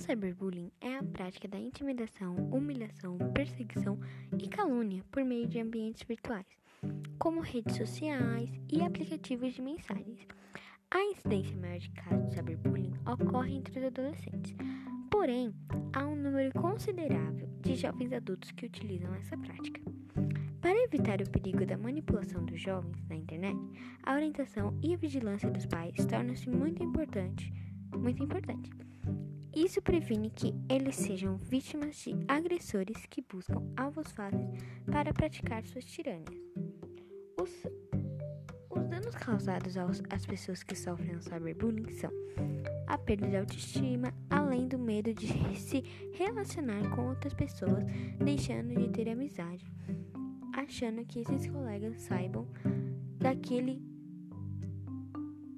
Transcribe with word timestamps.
cyberbullying 0.00 0.72
é 0.80 0.96
a 0.96 1.02
prática 1.02 1.46
da 1.46 1.58
intimidação, 1.58 2.34
humilhação, 2.50 3.18
perseguição 3.34 3.98
e 4.38 4.48
calúnia 4.48 5.04
por 5.10 5.22
meio 5.24 5.46
de 5.46 5.60
ambientes 5.60 6.02
virtuais, 6.02 6.46
como 7.18 7.40
redes 7.40 7.76
sociais 7.76 8.50
e 8.72 8.82
aplicativos 8.82 9.54
de 9.54 9.62
mensagens. 9.62 10.26
A 10.90 11.00
incidência 11.04 11.56
maior 11.56 11.78
de 11.78 11.90
casos 11.90 12.30
de 12.30 12.34
cyberbullying 12.34 12.94
ocorre 13.06 13.54
entre 13.54 13.78
os 13.78 13.86
adolescentes, 13.86 14.56
porém, 15.10 15.54
há 15.92 16.06
um 16.06 16.16
número 16.16 16.52
considerável 16.58 17.48
de 17.60 17.76
jovens 17.76 18.12
adultos 18.12 18.50
que 18.52 18.66
utilizam 18.66 19.14
essa 19.14 19.36
prática. 19.36 19.80
Para 20.60 20.82
evitar 20.82 21.20
o 21.20 21.30
perigo 21.30 21.64
da 21.64 21.76
manipulação 21.76 22.44
dos 22.44 22.60
jovens 22.60 23.06
na 23.08 23.16
internet, 23.16 23.58
a 24.02 24.14
orientação 24.14 24.76
e 24.82 24.94
a 24.94 24.96
vigilância 24.96 25.50
dos 25.50 25.66
pais 25.66 25.94
torna-se 26.06 26.48
muito 26.48 26.82
importante, 26.82 27.52
muito 27.96 28.22
importante. 28.22 28.70
Isso 29.62 29.82
previne 29.82 30.30
que 30.30 30.54
eles 30.70 30.96
sejam 30.96 31.36
vítimas 31.36 31.96
de 31.96 32.16
agressores 32.26 32.96
que 33.10 33.20
buscam 33.20 33.62
alvos 33.76 34.10
fáceis 34.12 34.48
para 34.90 35.12
praticar 35.12 35.62
suas 35.66 35.84
tiranias. 35.84 36.40
Os, 37.38 37.50
os 38.70 38.88
danos 38.88 39.14
causados 39.16 39.76
aos, 39.76 40.00
às 40.08 40.24
pessoas 40.24 40.62
que 40.62 40.74
sofrem 40.74 41.14
o 41.14 41.20
cyberbullying 41.20 41.90
são 41.90 42.10
a 42.86 42.96
perda 42.96 43.28
de 43.28 43.36
autoestima, 43.36 44.14
além 44.30 44.66
do 44.66 44.78
medo 44.78 45.12
de 45.12 45.26
se 45.58 45.84
relacionar 46.14 46.88
com 46.96 47.08
outras 47.08 47.34
pessoas, 47.34 47.84
deixando 48.18 48.74
de 48.74 48.88
ter 48.88 49.10
amizade, 49.10 49.70
achando 50.54 51.04
que 51.04 51.20
esses 51.20 51.46
colegas 51.50 52.00
saibam 52.00 52.48
daquele 53.18 53.89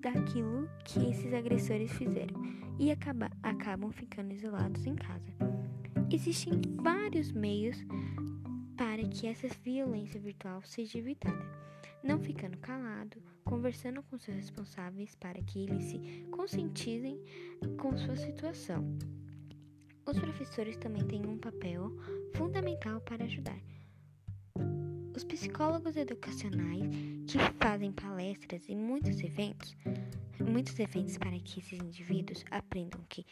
daquilo 0.02 0.68
que 0.84 0.98
esses 1.10 1.32
agressores 1.32 1.90
fizeram 1.92 2.34
e 2.78 2.90
acaba, 2.90 3.30
acabam 3.42 3.90
ficando 3.92 4.34
isolados 4.34 4.84
em 4.84 4.96
casa. 4.96 5.32
Existem 6.10 6.60
vários 6.82 7.30
meios 7.30 7.76
para 8.76 9.06
que 9.08 9.28
essa 9.28 9.46
violência 9.62 10.20
virtual 10.20 10.60
seja 10.64 10.98
evitada. 10.98 11.62
Não 12.02 12.18
ficando 12.18 12.58
calado, 12.58 13.22
conversando 13.44 14.02
com 14.02 14.18
seus 14.18 14.36
responsáveis 14.36 15.14
para 15.14 15.40
que 15.40 15.60
eles 15.60 15.84
se 15.84 16.26
conscientizem 16.32 17.22
com 17.78 17.96
sua 17.96 18.16
situação. 18.16 18.84
Os 20.04 20.18
professores 20.18 20.76
também 20.76 21.06
têm 21.06 21.24
um 21.24 21.38
papel 21.38 21.92
fundamental 22.34 23.00
para 23.02 23.24
ajudar. 23.24 23.58
Os 25.14 25.24
psicólogos 25.24 25.96
educacionais 25.96 26.82
que 27.26 27.38
fazem 27.58 27.92
palestras 27.92 28.68
e 28.68 28.74
muitos 28.74 29.20
eventos 29.20 29.76
muitos 30.42 30.78
eventos 30.78 31.16
para 31.16 31.38
que 31.38 31.60
esses 31.60 31.78
indivíduos 31.80 32.44
aprendam 32.50 33.00
que 33.08 33.24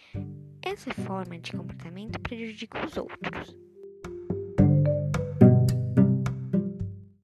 essa 0.63 0.93
forma 0.95 1.39
de 1.39 1.53
comportamento 1.53 2.21
prejudica 2.21 2.87
os 2.87 2.97
outros. 2.97 3.70